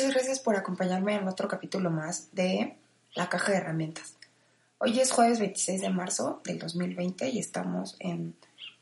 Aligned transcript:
Muchas 0.00 0.14
gracias 0.14 0.40
por 0.40 0.56
acompañarme 0.56 1.14
en 1.14 1.28
otro 1.28 1.46
capítulo 1.46 1.90
más 1.90 2.28
de 2.32 2.78
La 3.14 3.28
Caja 3.28 3.52
de 3.52 3.58
Herramientas. 3.58 4.14
Hoy 4.78 4.98
es 4.98 5.12
jueves 5.12 5.40
26 5.40 5.82
de 5.82 5.90
marzo 5.90 6.40
del 6.42 6.58
2020 6.58 7.28
y 7.28 7.38
estamos 7.38 7.96
en 7.98 8.34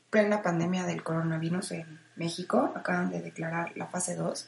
plena 0.09 0.41
pandemia 0.41 0.85
del 0.85 1.03
coronavirus 1.03 1.71
en 1.71 1.99
México. 2.15 2.71
Acaban 2.73 3.09
de 3.09 3.21
declarar 3.21 3.75
la 3.75 3.87
fase 3.87 4.15
2. 4.15 4.47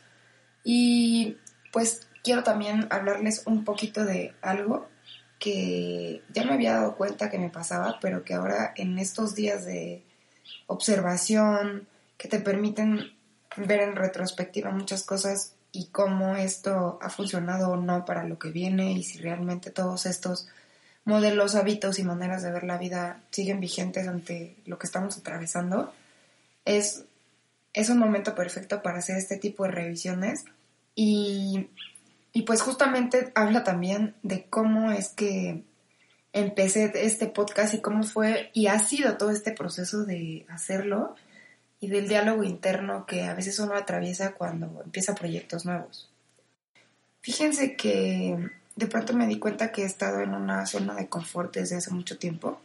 Y 0.64 1.36
pues 1.74 2.08
quiero 2.24 2.44
también 2.44 2.88
hablarles 2.90 3.46
un 3.48 3.66
poquito 3.66 4.06
de 4.06 4.34
algo 4.42 4.88
que 5.38 6.24
ya 6.30 6.46
me 6.46 6.54
había 6.54 6.76
dado 6.76 6.96
cuenta 6.96 7.30
que 7.30 7.38
me 7.38 7.50
pasaba, 7.50 7.98
pero 8.00 8.24
que 8.24 8.36
ahora 8.36 8.72
en 8.78 8.98
estos 8.98 9.36
días 9.36 9.66
de 9.66 10.06
observación 10.68 11.90
que 12.18 12.30
te 12.30 12.40
permiten 12.40 13.12
ver 13.58 13.82
en 13.82 13.98
retrospectiva 13.98 14.72
muchas 14.72 15.04
cosas 15.04 15.56
y 15.72 15.88
cómo 15.88 16.36
esto 16.36 17.00
ha 17.02 17.10
funcionado 17.10 17.70
o 17.72 17.78
no 17.78 18.06
para 18.06 18.26
lo 18.26 18.38
que 18.38 18.50
viene 18.50 18.92
y 18.92 19.04
si 19.04 19.20
realmente 19.20 19.72
todos 19.72 20.06
estos 20.06 20.48
modelos, 21.06 21.56
hábitos 21.56 22.00
y 22.00 22.04
maneras 22.04 22.44
de 22.44 22.52
ver 22.52 22.64
la 22.64 22.78
vida 22.78 23.22
siguen 23.32 23.60
vigentes 23.60 24.08
ante 24.08 24.56
lo 24.66 24.78
que 24.78 24.88
estamos 24.88 25.18
atravesando, 25.18 25.94
es, 26.66 27.06
es 27.74 27.90
un 27.90 28.00
momento 28.00 28.36
perfecto 28.36 28.82
para 28.82 29.00
hacer 29.00 29.18
este 29.18 29.38
tipo 29.38 29.64
de 29.64 29.72
revisiones. 29.72 30.46
Y, 30.94 31.70
y 32.34 32.44
pues 32.44 32.62
justamente 32.62 33.32
habla 33.34 33.64
también 33.64 34.16
de 34.24 34.46
cómo 34.46 34.92
es 34.92 35.10
que 35.10 35.64
empecé 36.34 36.92
este 36.96 37.28
podcast 37.28 37.74
y 37.74 37.82
cómo 37.82 38.04
fue 38.04 38.52
y 38.54 38.68
ha 38.68 38.80
sido 38.80 39.18
todo 39.18 39.32
este 39.32 39.52
proceso 39.52 40.06
de 40.06 40.46
hacerlo 40.50 41.16
y 41.82 41.90
del 41.90 42.08
diálogo 42.08 42.44
interno 42.44 43.06
que 43.06 43.24
a 43.24 43.34
veces 43.34 43.60
uno 43.60 43.74
atraviesa 43.74 44.34
cuando 44.34 44.82
empieza 44.86 45.16
proyectos 45.16 45.66
nuevos. 45.66 46.10
Fíjense 47.22 47.76
que 47.76 48.38
de 48.76 48.88
pronto 48.88 49.14
me 49.14 49.28
di 49.28 49.40
cuenta 49.40 49.72
que 49.72 49.82
he 49.82 49.86
estado 49.86 50.22
en 50.22 50.34
una 50.34 50.66
zona 50.68 50.96
de 50.96 51.10
confort 51.10 51.56
desde 51.56 51.76
hace 51.76 51.92
mucho 51.92 52.18
tiempo, 52.18 52.62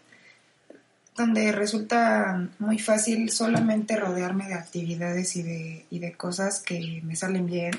donde 1.17 1.50
resulta 1.50 2.48
muy 2.59 2.78
fácil 2.78 3.31
solamente 3.31 3.97
rodearme 3.97 4.48
de 4.48 4.55
actividades 4.55 5.34
y 5.37 5.42
de, 5.42 5.87
y 5.91 5.98
de 5.98 6.12
cosas 6.12 6.61
que 6.61 7.00
me 7.03 7.17
salen 7.17 7.47
bien, 7.47 7.72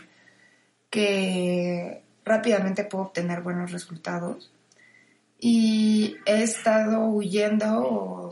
que 0.89 2.01
rápidamente 2.25 2.83
puedo 2.83 3.05
obtener 3.05 3.41
buenos 3.41 3.71
resultados. 3.71 4.51
Y 5.39 6.15
he 6.25 6.41
estado 6.41 7.05
huyendo, 7.05 8.31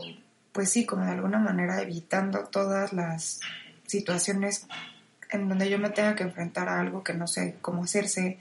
pues 0.56 0.70
sí, 0.70 0.86
como 0.86 1.04
de 1.04 1.10
alguna 1.10 1.38
manera 1.38 1.82
evitando 1.82 2.44
todas 2.44 2.94
las 2.94 3.40
situaciones 3.86 4.66
en 5.30 5.50
donde 5.50 5.68
yo 5.68 5.78
me 5.78 5.90
tenga 5.90 6.14
que 6.14 6.22
enfrentar 6.22 6.70
a 6.70 6.80
algo 6.80 7.04
que 7.04 7.12
no 7.12 7.26
sé 7.26 7.58
cómo 7.60 7.84
hacerse, 7.84 8.38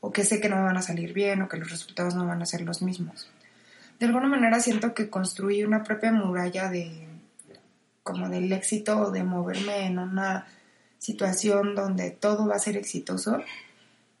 o 0.00 0.12
que 0.12 0.22
sé 0.22 0.40
que 0.40 0.48
no 0.48 0.58
me 0.58 0.62
van 0.62 0.76
a 0.76 0.82
salir 0.82 1.12
bien 1.12 1.42
o 1.42 1.48
que 1.48 1.56
los 1.56 1.68
resultados 1.68 2.14
no 2.14 2.24
van 2.24 2.40
a 2.40 2.46
ser 2.46 2.60
los 2.60 2.82
mismos. 2.82 3.28
De 3.98 4.06
alguna 4.06 4.28
manera 4.28 4.60
siento 4.60 4.94
que 4.94 5.10
construí 5.10 5.64
una 5.64 5.82
propia 5.82 6.12
muralla 6.12 6.70
de 6.70 7.08
como 8.04 8.28
del 8.28 8.52
éxito 8.52 9.00
o 9.00 9.10
de 9.10 9.24
moverme 9.24 9.86
en 9.86 9.98
una 9.98 10.46
situación 10.98 11.74
donde 11.74 12.12
todo 12.12 12.46
va 12.46 12.54
a 12.54 12.60
ser 12.60 12.76
exitoso, 12.76 13.42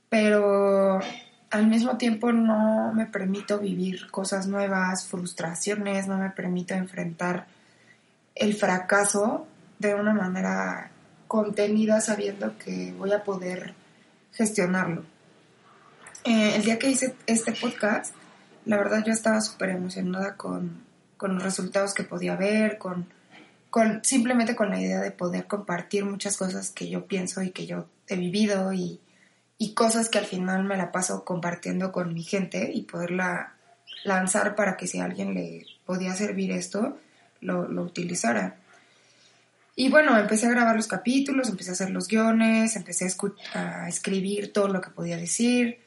pero 0.08 0.98
al 1.50 1.66
mismo 1.66 1.96
tiempo 1.96 2.32
no 2.32 2.92
me 2.92 3.06
permito 3.06 3.58
vivir 3.58 4.10
cosas 4.10 4.46
nuevas, 4.46 5.06
frustraciones, 5.06 6.08
no 6.08 6.18
me 6.18 6.30
permito 6.30 6.74
enfrentar 6.74 7.46
el 8.34 8.54
fracaso 8.54 9.46
de 9.78 9.94
una 9.94 10.12
manera 10.12 10.90
contenida 11.28 12.00
sabiendo 12.00 12.56
que 12.58 12.92
voy 12.98 13.12
a 13.12 13.22
poder 13.22 13.74
gestionarlo. 14.32 15.04
Eh, 16.24 16.56
el 16.56 16.62
día 16.64 16.78
que 16.78 16.90
hice 16.90 17.14
este 17.26 17.52
podcast, 17.52 18.14
la 18.64 18.76
verdad 18.76 19.04
yo 19.04 19.12
estaba 19.12 19.40
súper 19.40 19.70
emocionada 19.70 20.36
con, 20.36 20.84
los 21.20 21.42
resultados 21.42 21.94
que 21.94 22.02
podía 22.02 22.36
ver, 22.36 22.78
con, 22.78 23.06
con, 23.70 24.04
simplemente 24.04 24.56
con 24.56 24.70
la 24.70 24.80
idea 24.80 25.00
de 25.00 25.12
poder 25.12 25.46
compartir 25.46 26.04
muchas 26.04 26.36
cosas 26.36 26.70
que 26.70 26.88
yo 26.88 27.06
pienso 27.06 27.42
y 27.42 27.50
que 27.50 27.66
yo 27.66 27.86
he 28.08 28.16
vivido 28.16 28.72
y, 28.72 29.00
cosas 29.74 30.08
que 30.08 30.18
al 30.18 30.26
final 30.26 30.64
me 30.64 30.76
la 30.76 30.92
paso 30.92 31.24
compartiendo 31.24 31.92
con 31.92 32.12
mi 32.12 32.22
gente 32.22 32.70
y 32.72 32.82
poderla 32.82 33.54
lanzar 34.04 34.54
para 34.54 34.76
que 34.76 34.86
si 34.86 34.98
a 34.98 35.04
alguien 35.04 35.34
le 35.34 35.66
podía 35.84 36.14
servir 36.14 36.52
esto, 36.52 36.98
lo, 37.40 37.66
lo 37.68 37.82
utilizara. 37.82 38.56
Y 39.74 39.90
bueno, 39.90 40.18
empecé 40.18 40.46
a 40.46 40.50
grabar 40.50 40.74
los 40.74 40.86
capítulos, 40.86 41.48
empecé 41.48 41.70
a 41.70 41.74
hacer 41.74 41.90
los 41.90 42.08
guiones, 42.08 42.76
empecé 42.76 43.06
a, 43.54 43.84
a 43.84 43.88
escribir 43.88 44.52
todo 44.52 44.68
lo 44.68 44.80
que 44.80 44.90
podía 44.90 45.18
decir. 45.18 45.80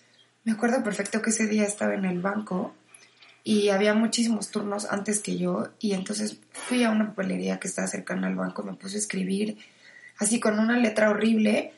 Me 0.43 0.51
acuerdo 0.51 0.83
perfecto 0.83 1.21
que 1.21 1.31
ese 1.31 1.47
día 1.47 1.63
estaba 1.63 1.95
en 1.95 2.05
el 2.05 2.21
banco 2.21 2.75
y 3.43 3.69
había 3.69 3.95
muchísimos 3.95 4.51
turnos 4.51 4.85
antes 4.85 5.19
que 5.21 5.37
yo 5.37 5.69
y 5.79 5.93
entonces 5.93 6.39
fui 6.51 6.83
a 6.83 6.91
una 6.91 7.09
papelería 7.09 7.59
que 7.59 7.67
estaba 7.67 7.87
cercana 7.87 8.27
al 8.27 8.35
banco, 8.35 8.61
me 8.61 8.73
puse 8.73 8.97
a 8.97 8.99
escribir 8.99 9.57
así 10.19 10.39
con 10.39 10.59
una 10.59 10.77
letra 10.77 11.09
horrible. 11.09 11.73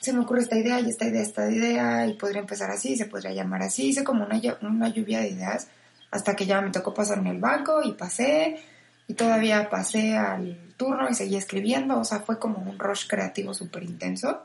Se 0.00 0.12
me 0.12 0.20
ocurre 0.20 0.40
esta 0.40 0.56
idea 0.56 0.80
y 0.80 0.90
esta 0.90 1.06
idea, 1.06 1.22
esta 1.22 1.50
idea 1.50 2.06
y 2.06 2.14
podría 2.14 2.40
empezar 2.40 2.70
así, 2.70 2.96
se 2.96 3.06
podría 3.06 3.32
llamar 3.32 3.62
así, 3.62 3.88
hice 3.88 4.04
como 4.04 4.24
una, 4.24 4.40
una 4.60 4.88
lluvia 4.88 5.20
de 5.20 5.30
ideas 5.30 5.68
hasta 6.10 6.36
que 6.36 6.46
ya 6.46 6.60
me 6.60 6.70
tocó 6.70 6.94
pasar 6.94 7.18
en 7.18 7.26
el 7.26 7.40
banco 7.40 7.82
y 7.82 7.92
pasé 7.92 8.60
y 9.08 9.14
todavía 9.14 9.68
pasé 9.68 10.16
al 10.16 10.56
turno 10.76 11.08
y 11.10 11.14
seguí 11.14 11.36
escribiendo, 11.36 11.98
o 11.98 12.04
sea, 12.04 12.20
fue 12.20 12.38
como 12.38 12.58
un 12.58 12.78
rush 12.78 13.06
creativo 13.08 13.52
súper 13.52 13.82
intenso. 13.82 14.44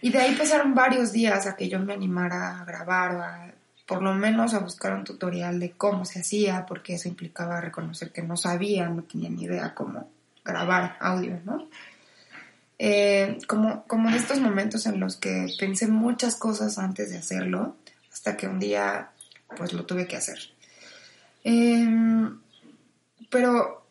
Y 0.00 0.10
de 0.10 0.18
ahí 0.18 0.34
pasaron 0.34 0.74
varios 0.74 1.12
días 1.12 1.46
a 1.46 1.56
que 1.56 1.68
yo 1.68 1.80
me 1.80 1.94
animara 1.94 2.60
a 2.60 2.64
grabar 2.64 3.10
a, 3.16 3.54
por 3.86 4.02
lo 4.02 4.14
menos 4.14 4.52
a 4.52 4.58
buscar 4.58 4.92
un 4.92 5.04
tutorial 5.04 5.58
de 5.58 5.72
cómo 5.72 6.04
se 6.04 6.20
hacía, 6.20 6.66
porque 6.66 6.94
eso 6.94 7.08
implicaba 7.08 7.60
reconocer 7.60 8.12
que 8.12 8.22
no 8.22 8.36
sabía, 8.36 8.88
no 8.88 9.02
tenía 9.02 9.30
ni 9.30 9.44
idea 9.44 9.74
cómo 9.74 10.10
grabar 10.44 10.96
audio, 11.00 11.40
¿no? 11.44 11.68
Eh, 12.78 13.38
como, 13.46 13.84
como 13.86 14.10
de 14.10 14.18
estos 14.18 14.40
momentos 14.40 14.86
en 14.86 15.00
los 15.00 15.16
que 15.16 15.46
pensé 15.58 15.86
muchas 15.88 16.36
cosas 16.36 16.78
antes 16.78 17.10
de 17.10 17.18
hacerlo, 17.18 17.76
hasta 18.12 18.36
que 18.36 18.48
un 18.48 18.58
día 18.58 19.10
pues 19.56 19.72
lo 19.72 19.86
tuve 19.86 20.06
que 20.06 20.16
hacer. 20.16 20.38
Em, 21.44 22.40
pero 23.30 23.86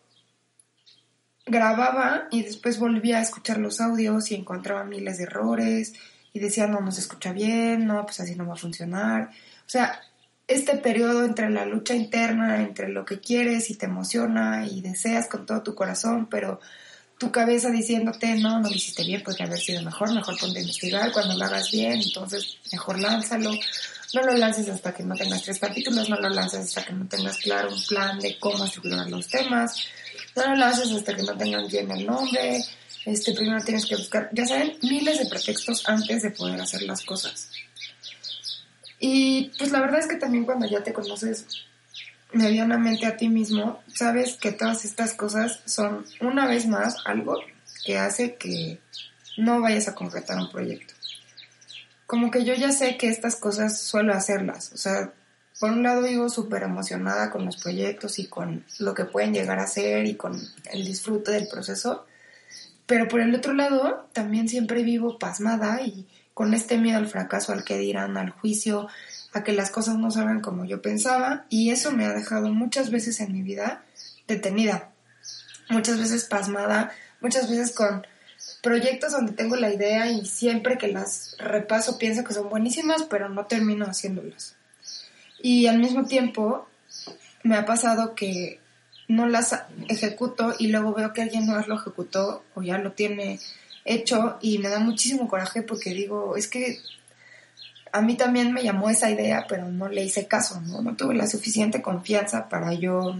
grababa 1.45 2.27
y 2.31 2.43
después 2.43 2.79
volvía 2.79 3.19
a 3.19 3.21
escuchar 3.21 3.57
los 3.59 3.79
audios 3.79 4.31
y 4.31 4.35
encontraba 4.35 4.83
miles 4.83 5.17
de 5.17 5.23
errores 5.23 5.93
y 6.33 6.39
decía, 6.39 6.67
no, 6.67 6.81
no 6.81 6.91
se 6.91 7.01
escucha 7.01 7.31
bien, 7.31 7.85
no, 7.85 8.05
pues 8.05 8.19
así 8.19 8.35
no 8.35 8.45
va 8.45 8.53
a 8.53 8.57
funcionar. 8.57 9.29
O 9.65 9.69
sea, 9.69 10.01
este 10.47 10.77
periodo 10.77 11.23
entre 11.23 11.49
la 11.49 11.65
lucha 11.65 11.95
interna, 11.95 12.61
entre 12.61 12.89
lo 12.89 13.05
que 13.05 13.19
quieres 13.19 13.69
y 13.69 13.75
te 13.75 13.85
emociona 13.85 14.67
y 14.67 14.81
deseas 14.81 15.27
con 15.27 15.45
todo 15.45 15.63
tu 15.63 15.75
corazón, 15.75 16.27
pero 16.29 16.59
tu 17.17 17.31
cabeza 17.31 17.69
diciéndote, 17.69 18.35
no, 18.35 18.59
no 18.59 18.69
lo 18.69 18.75
hiciste 18.75 19.03
bien, 19.03 19.23
podría 19.23 19.47
haber 19.47 19.59
sido 19.59 19.81
mejor, 19.81 20.13
mejor 20.13 20.37
ponte 20.37 20.59
a 20.59 20.61
investigar, 20.61 21.11
cuando 21.11 21.37
lo 21.37 21.45
hagas 21.45 21.71
bien, 21.71 22.01
entonces 22.01 22.57
mejor 22.71 22.99
lánzalo. 22.99 23.51
No 24.13 24.21
lo 24.21 24.33
lances 24.33 24.69
hasta 24.69 24.93
que 24.93 25.03
no 25.03 25.15
tengas 25.15 25.43
tres 25.43 25.59
capítulos, 25.59 26.09
no 26.09 26.17
lo 26.17 26.29
lances 26.29 26.61
hasta 26.61 26.85
que 26.85 26.93
no 26.93 27.05
tengas 27.07 27.37
claro 27.37 27.73
un 27.73 27.83
plan 27.83 28.19
de 28.19 28.37
cómo 28.39 28.63
estructurar 28.63 29.09
los 29.09 29.27
temas 29.27 29.75
no 30.35 30.55
lo 30.55 30.65
haces 30.65 30.91
hasta 30.91 31.15
que 31.15 31.23
no 31.23 31.37
tengan 31.37 31.67
bien 31.67 31.89
el 31.91 32.05
nombre, 32.05 32.63
este, 33.05 33.33
primero 33.33 33.63
tienes 33.63 33.85
que 33.85 33.95
buscar, 33.95 34.29
ya 34.33 34.45
saben, 34.45 34.77
miles 34.81 35.19
de 35.19 35.25
pretextos 35.27 35.87
antes 35.87 36.23
de 36.23 36.31
poder 36.31 36.59
hacer 36.59 36.81
las 36.83 37.03
cosas. 37.03 37.49
Y 38.99 39.51
pues 39.57 39.71
la 39.71 39.81
verdad 39.81 39.99
es 39.99 40.07
que 40.07 40.15
también 40.15 40.45
cuando 40.45 40.67
ya 40.67 40.83
te 40.83 40.93
conoces 40.93 41.45
medianamente 42.35 43.05
a 43.05 43.17
ti 43.17 43.29
mismo, 43.29 43.81
sabes 43.87 44.35
que 44.35 44.51
todas 44.51 44.85
estas 44.85 45.13
cosas 45.13 45.61
son 45.65 46.05
una 46.21 46.45
vez 46.45 46.67
más 46.67 46.97
algo 47.05 47.39
que 47.85 47.97
hace 47.97 48.35
que 48.35 48.79
no 49.37 49.61
vayas 49.61 49.87
a 49.87 49.95
concretar 49.95 50.37
un 50.37 50.51
proyecto. 50.51 50.93
Como 52.05 52.29
que 52.29 52.43
yo 52.43 52.53
ya 52.53 52.71
sé 52.71 52.97
que 52.97 53.07
estas 53.07 53.35
cosas 53.35 53.81
suelo 53.81 54.13
hacerlas, 54.13 54.71
o 54.73 54.77
sea, 54.77 55.13
por 55.59 55.71
un 55.71 55.83
lado 55.83 56.03
vivo 56.03 56.29
súper 56.29 56.63
emocionada 56.63 57.31
con 57.31 57.45
los 57.45 57.57
proyectos 57.57 58.19
y 58.19 58.27
con 58.27 58.65
lo 58.79 58.93
que 58.93 59.05
pueden 59.05 59.33
llegar 59.33 59.59
a 59.59 59.67
ser 59.67 60.05
y 60.05 60.15
con 60.15 60.39
el 60.71 60.85
disfrute 60.85 61.31
del 61.31 61.47
proceso, 61.47 62.05
Pero 62.87 63.07
por 63.07 63.19
el 63.19 63.33
otro 63.33 63.53
lado, 63.53 64.07
también 64.13 64.47
siempre 64.47 64.83
vivo 64.83 65.17
pasmada 65.17 65.81
y 65.81 66.07
con 66.35 66.53
este 66.53 66.77
miedo 66.77 66.97
al 66.99 67.07
fracaso, 67.07 67.51
al 67.51 67.63
que 67.63 67.79
dirán, 67.79 68.17
al 68.17 68.29
juicio, 68.29 68.87
a 69.35 69.43
que 69.43 69.51
las 69.51 69.69
cosas 69.69 69.97
no 69.97 70.11
salgan 70.11 70.39
como 70.39 70.63
yo 70.63 70.81
pensaba. 70.81 71.45
Y 71.49 71.71
eso 71.71 71.91
me 71.91 72.05
ha 72.05 72.13
dejado 72.13 72.53
muchas 72.53 72.89
veces 72.89 73.19
en 73.19 73.33
mi 73.33 73.41
vida 73.41 73.83
detenida, 74.27 74.91
muchas 75.69 75.99
veces 75.99 76.23
pasmada, 76.23 76.93
muchas 77.19 77.49
veces 77.49 77.75
con 77.75 78.07
proyectos 78.61 79.11
donde 79.11 79.33
tengo 79.33 79.57
la 79.57 79.73
idea 79.73 80.09
y 80.09 80.25
siempre 80.25 80.77
que 80.77 80.87
las 80.87 81.35
repaso 81.37 81.97
pienso 81.97 82.23
que 82.23 82.33
son 82.33 82.49
buenísimas, 82.49 83.03
pero 83.03 83.27
no 83.27 83.45
termino 83.45 83.85
haciéndolas. 83.85 84.55
Y 85.41 85.67
al 85.67 85.79
mismo 85.79 86.05
tiempo 86.05 86.67
me 87.43 87.57
ha 87.57 87.65
pasado 87.65 88.15
que 88.15 88.61
no 89.09 89.27
las 89.27 89.63
ejecuto 89.89 90.55
y 90.57 90.67
luego 90.67 90.93
veo 90.93 91.11
que 91.11 91.21
alguien 91.21 91.45
más 91.45 91.67
lo 91.67 91.75
ejecutó 91.75 92.43
o 92.55 92.63
ya 92.63 92.77
lo 92.77 92.93
tiene 92.93 93.39
hecho 93.83 94.37
y 94.41 94.59
me 94.59 94.69
da 94.69 94.79
muchísimo 94.79 95.27
coraje 95.27 95.61
porque 95.61 95.93
digo, 95.93 96.37
es 96.37 96.47
que 96.47 96.79
a 97.95 98.01
mí 98.01 98.15
también 98.15 98.51
me 98.51 98.63
llamó 98.63 98.89
esa 98.89 99.09
idea, 99.09 99.45
pero 99.47 99.69
no 99.69 99.87
le 99.87 100.03
hice 100.03 100.27
caso, 100.27 100.61
¿no? 100.61 100.95
Tuve 100.95 101.15
la 101.15 101.27
suficiente 101.27 101.81
confianza 101.81 102.49
para 102.49 102.73
yo 102.73 103.17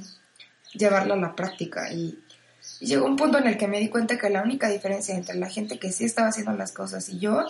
llevarla 0.73 1.13
a 1.13 1.17
la 1.17 1.35
práctica 1.35 1.91
y 1.91 2.19
y 2.79 2.87
llegó 2.87 3.05
un 3.05 3.15
punto 3.15 3.37
en 3.37 3.47
el 3.47 3.57
que 3.57 3.67
me 3.67 3.79
di 3.79 3.89
cuenta 3.89 4.17
que 4.17 4.29
la 4.29 4.41
única 4.41 4.67
diferencia 4.67 5.15
entre 5.15 5.35
la 5.35 5.49
gente 5.49 5.79
que 5.79 5.91
sí 5.91 6.05
estaba 6.05 6.29
haciendo 6.29 6.53
las 6.53 6.71
cosas 6.71 7.07
y 7.09 7.19
yo 7.19 7.45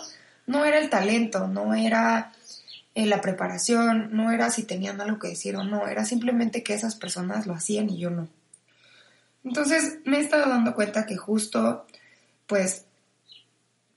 no 0.46 0.64
era 0.64 0.78
el 0.78 0.90
talento, 0.90 1.48
no 1.48 1.74
era 1.74 2.32
eh, 2.94 3.06
la 3.06 3.20
preparación, 3.20 4.10
no 4.12 4.30
era 4.30 4.50
si 4.50 4.62
tenían 4.62 5.00
algo 5.00 5.18
que 5.18 5.28
decir 5.28 5.56
o 5.56 5.64
no, 5.64 5.88
era 5.88 6.04
simplemente 6.04 6.62
que 6.62 6.74
esas 6.74 6.94
personas 6.94 7.46
lo 7.46 7.54
hacían 7.54 7.90
y 7.90 7.98
yo 7.98 8.10
no. 8.10 8.28
Entonces 9.44 9.98
me 10.04 10.18
he 10.18 10.20
estado 10.20 10.48
dando 10.48 10.74
cuenta 10.74 11.06
que 11.06 11.16
justo, 11.16 11.86
pues, 12.46 12.84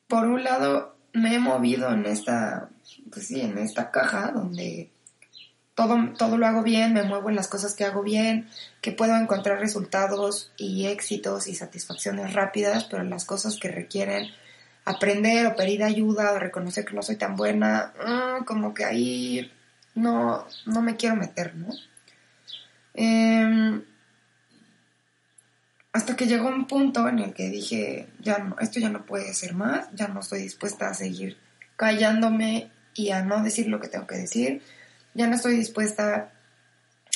por 0.08 0.26
un 0.26 0.44
lado 0.44 0.96
me 1.14 1.36
he 1.36 1.40
movido 1.40 1.92
en 1.92 2.06
esta, 2.06 2.70
pues 3.12 3.28
sí, 3.28 3.42
en 3.42 3.58
esta 3.58 3.92
caja 3.92 4.32
donde 4.32 4.90
todo, 5.76 6.38
lo 6.38 6.46
hago 6.46 6.62
bien, 6.62 6.94
me 6.94 7.04
muevo 7.04 7.30
en 7.30 7.38
las 7.38 7.48
cosas 7.48 7.74
que 7.74 7.86
hago 7.86 8.04
bien, 8.04 8.50
que 8.82 8.92
puedo 8.92 9.16
encontrar 9.16 9.60
resultados 9.60 10.52
y 10.58 10.88
éxitos 10.88 11.48
y 11.48 11.56
satisfacciones 11.56 12.34
rápidas, 12.34 12.84
pero 12.84 13.04
las 13.04 13.24
cosas 13.24 13.58
que 13.58 13.70
requieren 13.70 14.28
aprender 14.84 15.46
o 15.48 15.56
pedir 15.56 15.84
ayuda 15.84 16.34
o 16.34 16.40
reconocer 16.40 16.84
que 16.84 16.96
no 16.96 17.02
soy 17.02 17.16
tan 17.16 17.38
buena, 17.38 17.94
mm, 17.98 18.44
como 18.44 18.74
que 18.74 18.84
ahí 18.84 19.52
no, 19.96 20.46
no 20.66 20.82
me 20.82 20.98
quiero 20.98 21.16
meter, 21.16 21.56
¿no? 21.56 21.70
Em, 22.94 23.82
hasta 25.94 26.18
que 26.18 26.28
llegó 26.28 26.50
un 26.50 26.68
punto 26.68 27.08
en 27.08 27.20
el 27.20 27.34
que 27.34 27.50
dije, 27.50 28.10
ya 28.20 28.40
no, 28.40 28.58
esto 28.60 28.82
ya 28.82 28.90
no 28.90 29.06
puede 29.06 29.34
ser 29.34 29.54
más, 29.54 29.88
ya 29.94 30.10
no 30.10 30.20
estoy 30.20 30.42
dispuesta 30.42 30.90
a 30.90 30.94
seguir 30.94 31.38
callándome 31.78 32.70
y 32.94 33.12
a 33.12 33.24
no 33.24 33.44
decir 33.44 33.68
lo 33.68 33.80
que 33.80 33.88
tengo 33.88 34.08
que 34.08 34.16
decir 34.16 34.62
ya 35.14 35.28
no 35.28 35.36
estoy 35.36 35.56
dispuesta 35.56 36.32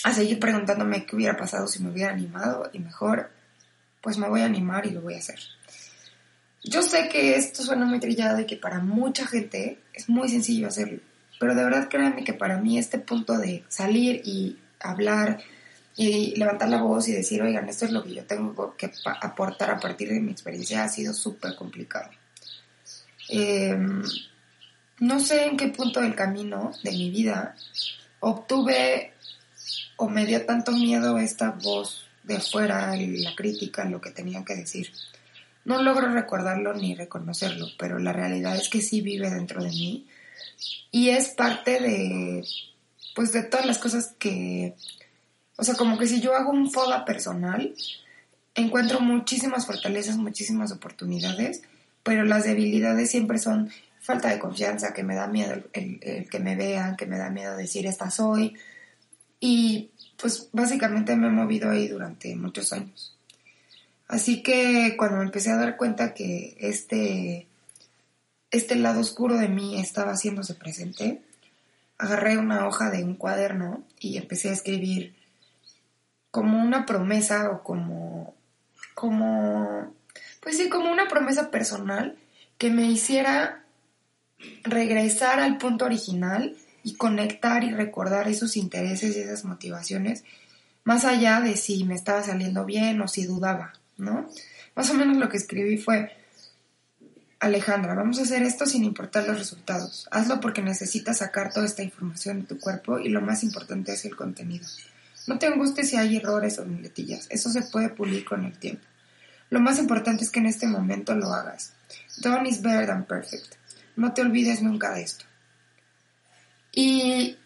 a 0.03 0.13
seguir 0.13 0.39
preguntándome 0.39 1.05
qué 1.05 1.15
hubiera 1.15 1.37
pasado 1.37 1.67
si 1.67 1.81
me 1.81 1.91
hubiera 1.91 2.11
animado 2.11 2.69
y 2.73 2.79
mejor, 2.79 3.31
pues 4.01 4.17
me 4.17 4.27
voy 4.27 4.41
a 4.41 4.45
animar 4.45 4.85
y 4.85 4.91
lo 4.91 5.01
voy 5.01 5.13
a 5.13 5.19
hacer. 5.19 5.39
Yo 6.63 6.81
sé 6.81 7.09
que 7.09 7.35
esto 7.35 7.63
suena 7.63 7.85
muy 7.85 7.99
trillado 7.99 8.39
y 8.39 8.45
que 8.45 8.57
para 8.57 8.79
mucha 8.79 9.25
gente 9.25 9.79
es 9.93 10.09
muy 10.09 10.29
sencillo 10.29 10.67
hacerlo, 10.67 10.99
pero 11.39 11.55
de 11.55 11.63
verdad 11.63 11.87
créanme 11.89 12.23
que 12.23 12.33
para 12.33 12.57
mí 12.57 12.77
este 12.77 12.99
punto 12.99 13.37
de 13.37 13.63
salir 13.69 14.21
y 14.25 14.59
hablar 14.79 15.39
y 15.95 16.35
levantar 16.35 16.69
la 16.69 16.81
voz 16.81 17.07
y 17.07 17.13
decir, 17.13 17.41
oigan, 17.41 17.69
esto 17.69 17.85
es 17.85 17.91
lo 17.91 18.03
que 18.03 18.13
yo 18.13 18.25
tengo 18.25 18.75
que 18.75 18.91
aportar 19.21 19.71
a 19.71 19.79
partir 19.79 20.09
de 20.09 20.19
mi 20.19 20.31
experiencia 20.31 20.83
ha 20.83 20.89
sido 20.89 21.13
súper 21.13 21.55
complicado. 21.55 22.09
Em, 23.29 24.03
no 25.03 25.19
sé 25.19 25.45
en 25.47 25.57
qué 25.57 25.67
punto 25.67 25.99
del 25.99 26.15
camino 26.15 26.71
de 26.81 26.91
mi 26.91 27.09
vida 27.11 27.55
obtuve 28.21 29.11
o 29.97 30.07
me 30.07 30.25
dio 30.25 30.45
tanto 30.45 30.71
miedo 30.71 31.17
esta 31.17 31.51
voz 31.51 32.05
de 32.23 32.37
afuera 32.37 32.95
y 32.95 33.17
la 33.17 33.35
crítica, 33.35 33.83
lo 33.83 33.99
que 33.99 34.11
tenía 34.11 34.45
que 34.45 34.55
decir. 34.55 34.93
No 35.65 35.81
logro 35.81 36.09
recordarlo 36.09 36.73
ni 36.73 36.95
reconocerlo, 36.95 37.67
pero 37.77 37.99
la 37.99 38.13
realidad 38.13 38.55
es 38.55 38.69
que 38.69 38.79
sí 38.79 39.01
vive 39.01 39.29
dentro 39.29 39.61
de 39.61 39.71
mí 39.71 40.07
y 40.89 41.09
es 41.09 41.29
parte 41.29 41.81
de, 41.81 42.45
pues 43.13 43.33
de 43.33 43.43
todas 43.43 43.65
las 43.65 43.79
cosas 43.79 44.15
que, 44.17 44.73
o 45.57 45.65
sea, 45.65 45.75
como 45.75 45.97
que 45.97 46.07
si 46.07 46.21
yo 46.21 46.33
hago 46.33 46.51
un 46.51 46.71
FODA 46.71 47.03
personal, 47.03 47.75
encuentro 48.55 49.01
muchísimas 49.01 49.65
fortalezas, 49.65 50.15
muchísimas 50.15 50.71
oportunidades, 50.71 51.61
pero 52.03 52.23
las 52.23 52.45
debilidades 52.45 53.11
siempre 53.11 53.37
son 53.37 53.69
falta 54.03 54.29
de 54.29 54.37
confianza, 54.37 54.93
que 54.93 55.01
me 55.01 55.15
da 55.15 55.27
miedo 55.27 55.63
el, 55.71 56.27
que 56.29 56.39
me 56.39 56.57
vean, 56.57 56.97
que 56.97 57.05
me 57.05 57.17
da 57.17 57.29
miedo 57.29 57.55
decir 57.55 57.87
esta 57.87 58.11
soy. 58.11 58.53
Y 59.39 59.91
pues 60.17 60.49
básicamente 60.51 61.15
me 61.15 61.27
he 61.27 61.31
movido 61.31 61.71
ahí 61.71 61.87
durante 61.87 62.35
muchos 62.35 62.73
años. 62.73 63.17
Así 64.09 64.43
que 64.43 64.95
cuando 64.97 65.17
me 65.17 65.23
empecé 65.23 65.51
a 65.51 65.55
dar 65.55 65.77
cuenta 65.77 66.13
que 66.13 66.55
este, 66.59 67.47
este 68.51 68.75
lado 68.75 68.99
oscuro 68.99 69.37
de 69.37 69.47
mí 69.47 69.79
estaba 69.79 70.11
haciéndose 70.11 70.53
presente, 70.53 71.21
agarré 71.97 72.37
una 72.37 72.67
hoja 72.67 72.89
de 72.89 73.05
un 73.05 73.15
cuaderno 73.15 73.83
y 73.99 74.17
empecé 74.17 74.49
a 74.49 74.53
escribir 74.53 75.15
como 76.29 76.61
una 76.61 76.85
promesa 76.85 77.51
o 77.51 77.63
como, 77.63 78.35
como, 78.95 79.93
pues 80.41 80.57
sí, 80.57 80.67
como 80.67 80.91
una 80.91 81.07
promesa 81.07 81.51
personal 81.51 82.17
que 82.57 82.69
me 82.69 82.83
hiciera 82.83 83.62
regresar 84.63 85.39
al 85.39 85.57
punto 85.57 85.85
original 85.85 86.55
y 86.83 86.95
conectar 86.95 87.63
y 87.63 87.71
recordar 87.71 88.27
esos 88.27 88.57
intereses 88.57 89.15
y 89.15 89.19
esas 89.19 89.45
motivaciones, 89.45 90.23
más 90.83 91.05
allá 91.05 91.39
de 91.39 91.55
si 91.55 91.83
me 91.85 91.95
estaba 91.95 92.23
saliendo 92.23 92.65
bien 92.65 93.01
o 93.01 93.07
si 93.07 93.25
dudaba, 93.25 93.73
¿no? 93.97 94.29
Más 94.75 94.89
o 94.89 94.93
menos 94.93 95.17
lo 95.17 95.29
que 95.29 95.37
escribí 95.37 95.77
fue, 95.77 96.11
Alejandra, 97.39 97.93
vamos 97.93 98.19
a 98.19 98.23
hacer 98.23 98.41
esto 98.43 98.65
sin 98.65 98.83
importar 98.83 99.27
los 99.27 99.37
resultados. 99.37 100.07
Hazlo 100.11 100.39
porque 100.39 100.61
necesitas 100.61 101.17
sacar 101.17 101.53
toda 101.53 101.65
esta 101.65 101.83
información 101.83 102.41
de 102.41 102.47
tu 102.47 102.57
cuerpo 102.57 102.99
y 102.99 103.09
lo 103.09 103.21
más 103.21 103.43
importante 103.43 103.93
es 103.93 104.05
el 104.05 104.15
contenido. 104.15 104.65
No 105.27 105.39
te 105.39 105.47
angusties 105.47 105.89
si 105.89 105.95
hay 105.97 106.17
errores 106.17 106.59
o 106.59 106.65
muletillas, 106.65 107.27
eso 107.29 107.49
se 107.49 107.61
puede 107.63 107.89
pulir 107.89 108.25
con 108.25 108.45
el 108.45 108.57
tiempo. 108.57 108.83
Lo 109.49 109.59
más 109.59 109.77
importante 109.77 110.23
es 110.23 110.31
que 110.31 110.39
en 110.39 110.47
este 110.47 110.67
momento 110.67 111.15
lo 111.15 111.33
hagas. 111.33 111.73
Done 112.17 112.49
is 112.49 112.61
better 112.61 112.87
than 112.87 113.05
perfect. 113.05 113.55
No 113.95 114.13
te 114.13 114.21
olvides 114.21 114.61
nunca 114.61 114.93
de 114.93 115.03
esto. 115.03 115.25
Y 116.71 117.37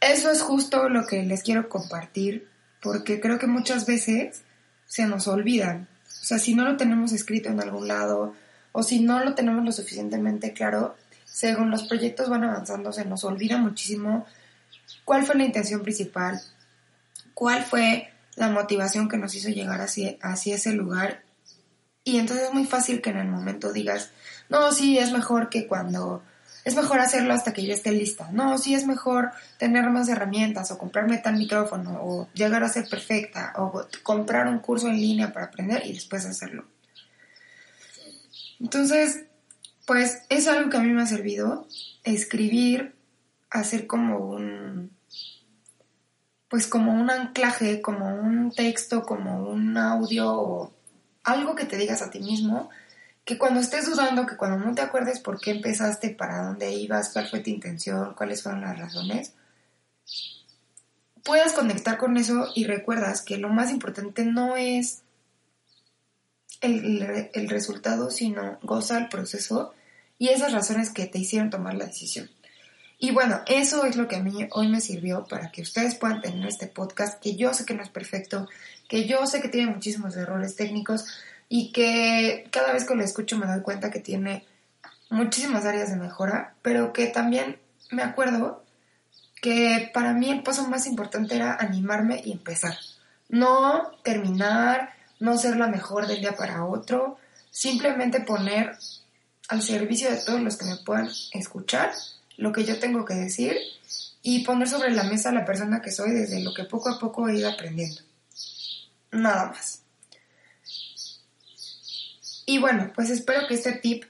eso 0.00 0.30
es 0.30 0.42
justo 0.42 0.88
lo 0.88 1.06
que 1.06 1.22
les 1.22 1.42
quiero 1.42 1.68
compartir, 1.68 2.48
porque 2.82 3.20
creo 3.20 3.38
que 3.38 3.46
muchas 3.46 3.86
veces 3.86 4.42
se 4.86 5.06
nos 5.06 5.26
olvidan. 5.26 5.88
O 6.04 6.24
sea, 6.24 6.38
si 6.38 6.54
no 6.54 6.64
lo 6.64 6.76
tenemos 6.76 7.12
escrito 7.12 7.48
en 7.48 7.60
algún 7.60 7.88
lado 7.88 8.34
o 8.72 8.82
si 8.82 9.00
no 9.00 9.24
lo 9.24 9.34
tenemos 9.34 9.64
lo 9.64 9.72
suficientemente 9.72 10.52
claro, 10.52 10.96
según 11.24 11.70
los 11.70 11.84
proyectos 11.84 12.28
van 12.28 12.44
avanzando, 12.44 12.92
se 12.92 13.04
nos 13.04 13.24
olvida 13.24 13.58
muchísimo 13.58 14.26
cuál 15.04 15.24
fue 15.24 15.36
la 15.36 15.44
intención 15.44 15.82
principal, 15.82 16.40
cuál 17.34 17.64
fue 17.64 18.10
la 18.36 18.50
motivación 18.50 19.08
que 19.08 19.16
nos 19.16 19.34
hizo 19.34 19.48
llegar 19.48 19.80
hacia, 19.80 20.16
hacia 20.20 20.54
ese 20.54 20.72
lugar. 20.72 21.22
Y 22.06 22.18
entonces 22.18 22.46
es 22.46 22.54
muy 22.54 22.64
fácil 22.64 23.02
que 23.02 23.10
en 23.10 23.16
el 23.16 23.26
momento 23.26 23.72
digas, 23.72 24.12
no, 24.48 24.70
sí, 24.70 24.96
es 24.96 25.10
mejor 25.10 25.48
que 25.48 25.66
cuando, 25.66 26.22
es 26.64 26.76
mejor 26.76 27.00
hacerlo 27.00 27.34
hasta 27.34 27.52
que 27.52 27.66
yo 27.66 27.74
esté 27.74 27.90
lista. 27.90 28.30
No, 28.30 28.58
sí, 28.58 28.74
es 28.76 28.86
mejor 28.86 29.32
tener 29.58 29.90
más 29.90 30.08
herramientas 30.08 30.70
o 30.70 30.78
comprarme 30.78 31.18
tal 31.18 31.34
micrófono 31.34 31.98
o 32.00 32.28
llegar 32.32 32.62
a 32.62 32.68
ser 32.68 32.88
perfecta 32.88 33.54
o 33.56 33.88
comprar 34.04 34.46
un 34.46 34.60
curso 34.60 34.86
en 34.86 35.00
línea 35.00 35.32
para 35.32 35.46
aprender 35.46 35.84
y 35.84 35.94
después 35.94 36.24
hacerlo. 36.26 36.64
Entonces, 38.60 39.24
pues 39.84 40.22
es 40.28 40.46
algo 40.46 40.70
que 40.70 40.76
a 40.76 40.82
mí 40.82 40.92
me 40.92 41.02
ha 41.02 41.06
servido, 41.06 41.66
escribir, 42.04 42.94
hacer 43.50 43.88
como 43.88 44.18
un, 44.18 44.92
pues 46.48 46.68
como 46.68 46.92
un 46.92 47.10
anclaje, 47.10 47.82
como 47.82 48.06
un 48.14 48.52
texto, 48.52 49.02
como 49.02 49.50
un 49.50 49.76
audio 49.76 50.72
algo 51.26 51.54
que 51.54 51.66
te 51.66 51.76
digas 51.76 52.00
a 52.02 52.10
ti 52.10 52.20
mismo 52.20 52.70
que 53.24 53.36
cuando 53.36 53.58
estés 53.58 53.86
dudando, 53.86 54.24
que 54.24 54.36
cuando 54.36 54.64
no 54.64 54.74
te 54.74 54.82
acuerdes 54.82 55.18
por 55.18 55.40
qué 55.40 55.50
empezaste, 55.50 56.10
para 56.10 56.44
dónde 56.44 56.70
ibas, 56.72 57.10
cuál 57.12 57.28
fue 57.28 57.40
tu 57.40 57.50
intención, 57.50 58.14
cuáles 58.14 58.42
fueron 58.44 58.60
las 58.60 58.78
razones, 58.78 59.32
puedas 61.24 61.52
conectar 61.52 61.98
con 61.98 62.16
eso 62.16 62.46
y 62.54 62.64
recuerdas 62.64 63.22
que 63.22 63.36
lo 63.36 63.48
más 63.48 63.72
importante 63.72 64.24
no 64.24 64.56
es 64.56 65.02
el, 66.60 67.28
el 67.34 67.48
resultado, 67.48 68.12
sino 68.12 68.58
goza 68.62 68.96
el 68.96 69.08
proceso 69.08 69.74
y 70.18 70.28
esas 70.28 70.52
razones 70.52 70.90
que 70.90 71.06
te 71.06 71.18
hicieron 71.18 71.50
tomar 71.50 71.74
la 71.74 71.86
decisión. 71.86 72.30
Y 72.98 73.10
bueno, 73.12 73.40
eso 73.46 73.84
es 73.84 73.96
lo 73.96 74.08
que 74.08 74.16
a 74.16 74.22
mí 74.22 74.48
hoy 74.52 74.68
me 74.68 74.80
sirvió 74.80 75.24
para 75.24 75.50
que 75.50 75.62
ustedes 75.62 75.96
puedan 75.96 76.22
tener 76.22 76.46
este 76.46 76.66
podcast, 76.66 77.20
que 77.20 77.36
yo 77.36 77.52
sé 77.52 77.66
que 77.66 77.74
no 77.74 77.82
es 77.82 77.90
perfecto, 77.90 78.48
que 78.88 79.06
yo 79.06 79.26
sé 79.26 79.42
que 79.42 79.48
tiene 79.48 79.70
muchísimos 79.70 80.16
errores 80.16 80.56
técnicos, 80.56 81.04
y 81.48 81.72
que 81.72 82.48
cada 82.50 82.72
vez 82.72 82.84
que 82.84 82.94
lo 82.94 83.04
escucho 83.04 83.38
me 83.38 83.46
doy 83.46 83.62
cuenta 83.62 83.90
que 83.90 84.00
tiene 84.00 84.44
muchísimas 85.10 85.64
áreas 85.64 85.90
de 85.90 85.96
mejora, 85.96 86.54
pero 86.62 86.92
que 86.92 87.06
también 87.06 87.58
me 87.90 88.02
acuerdo 88.02 88.64
que 89.40 89.90
para 89.94 90.12
mí 90.12 90.30
el 90.30 90.42
paso 90.42 90.66
más 90.68 90.86
importante 90.86 91.36
era 91.36 91.54
animarme 91.54 92.20
y 92.24 92.32
empezar. 92.32 92.76
No 93.28 93.92
terminar, 94.02 94.90
no 95.20 95.38
ser 95.38 95.56
la 95.56 95.68
mejor 95.68 96.06
del 96.06 96.20
día 96.20 96.36
para 96.36 96.64
otro, 96.64 97.18
simplemente 97.50 98.20
poner 98.20 98.76
al 99.48 99.62
servicio 99.62 100.10
de 100.10 100.16
todos 100.16 100.40
los 100.40 100.56
que 100.56 100.64
me 100.64 100.76
puedan 100.78 101.08
escuchar 101.32 101.92
lo 102.36 102.52
que 102.52 102.64
yo 102.64 102.78
tengo 102.78 103.04
que 103.04 103.14
decir 103.14 103.56
y 104.22 104.44
poner 104.44 104.68
sobre 104.68 104.90
la 104.90 105.04
mesa 105.04 105.32
la 105.32 105.44
persona 105.44 105.80
que 105.80 105.92
soy 105.92 106.10
desde 106.10 106.42
lo 106.42 106.52
que 106.52 106.64
poco 106.64 106.88
a 106.88 106.98
poco 106.98 107.28
he 107.28 107.38
ido 107.38 107.48
aprendiendo. 107.48 108.02
Nada 109.12 109.46
más. 109.46 109.82
Y 112.44 112.58
bueno, 112.58 112.92
pues 112.94 113.10
espero 113.10 113.46
que 113.48 113.54
este 113.54 113.72
tip, 113.72 114.04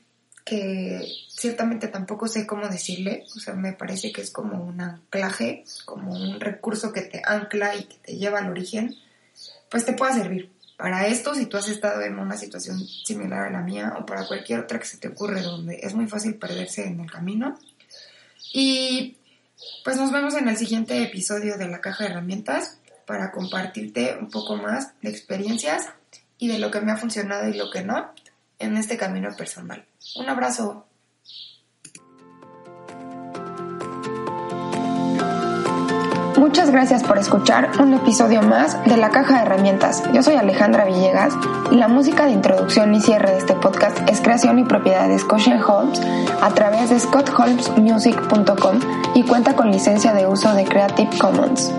que 0.44 1.06
ciertamente 1.28 1.88
tampoco 1.88 2.28
sé 2.28 2.46
cómo 2.46 2.68
decirle, 2.68 3.24
o 3.34 3.40
sea, 3.40 3.54
me 3.54 3.72
parece 3.72 4.12
que 4.12 4.20
es 4.20 4.30
como 4.30 4.62
un 4.62 4.80
anclaje, 4.80 5.64
como 5.84 6.12
un 6.12 6.40
recurso 6.40 6.92
que 6.92 7.02
te 7.02 7.22
ancla 7.24 7.74
y 7.76 7.84
que 7.84 7.96
te 7.96 8.16
lleva 8.16 8.38
al 8.38 8.50
origen, 8.50 8.94
pues 9.70 9.84
te 9.84 9.94
pueda 9.94 10.12
servir. 10.12 10.50
Para 10.76 11.06
esto, 11.06 11.34
si 11.34 11.46
tú 11.46 11.56
has 11.56 11.68
estado 11.68 12.02
en 12.02 12.18
una 12.18 12.36
situación 12.36 12.78
similar 12.78 13.46
a 13.46 13.50
la 13.50 13.62
mía 13.62 13.94
o 13.98 14.04
para 14.04 14.26
cualquier 14.26 14.60
otra 14.60 14.78
que 14.78 14.84
se 14.84 14.98
te 14.98 15.08
ocurre 15.08 15.40
donde 15.40 15.80
es 15.82 15.94
muy 15.94 16.06
fácil 16.06 16.34
perderse 16.34 16.86
en 16.86 17.00
el 17.00 17.10
camino. 17.10 17.58
Y 18.52 19.16
pues 19.84 19.96
nos 19.96 20.12
vemos 20.12 20.34
en 20.34 20.48
el 20.48 20.56
siguiente 20.56 21.02
episodio 21.02 21.56
de 21.56 21.68
la 21.68 21.80
caja 21.80 22.04
de 22.04 22.10
herramientas 22.10 22.78
para 23.06 23.30
compartirte 23.30 24.16
un 24.20 24.30
poco 24.30 24.56
más 24.56 24.92
de 25.00 25.10
experiencias 25.10 25.86
y 26.38 26.48
de 26.48 26.58
lo 26.58 26.70
que 26.70 26.80
me 26.80 26.92
ha 26.92 26.96
funcionado 26.96 27.48
y 27.48 27.54
lo 27.54 27.70
que 27.70 27.82
no 27.82 28.10
en 28.58 28.76
este 28.76 28.96
camino 28.96 29.34
personal. 29.36 29.84
Un 30.16 30.28
abrazo. 30.28 30.86
Muchas 36.46 36.70
gracias 36.70 37.02
por 37.02 37.18
escuchar 37.18 37.72
un 37.80 37.92
episodio 37.92 38.40
más 38.40 38.80
de 38.84 38.96
La 38.96 39.10
Caja 39.10 39.34
de 39.34 39.42
Herramientas. 39.42 40.04
Yo 40.14 40.22
soy 40.22 40.36
Alejandra 40.36 40.84
Villegas 40.84 41.34
la 41.72 41.88
música 41.88 42.26
de 42.26 42.32
introducción 42.32 42.94
y 42.94 43.00
cierre 43.00 43.32
de 43.32 43.38
este 43.38 43.54
podcast 43.54 43.98
es 44.08 44.20
creación 44.20 44.60
y 44.60 44.64
propiedad 44.64 45.08
de 45.08 45.18
Scotian 45.18 45.60
Holmes 45.60 46.00
a 46.40 46.50
través 46.50 46.90
de 46.90 47.00
scottholmesmusic.com 47.00 48.78
y 49.16 49.24
cuenta 49.24 49.56
con 49.56 49.72
licencia 49.72 50.12
de 50.12 50.28
uso 50.28 50.54
de 50.54 50.64
Creative 50.64 51.10
Commons. 51.18 51.72